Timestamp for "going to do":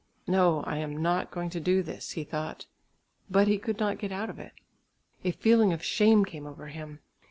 1.29-1.83